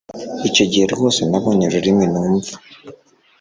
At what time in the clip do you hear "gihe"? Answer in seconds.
0.71-0.85